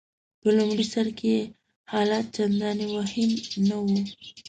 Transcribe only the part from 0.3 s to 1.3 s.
په لمړي سر کي